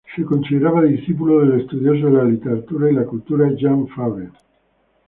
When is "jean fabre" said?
3.55-4.29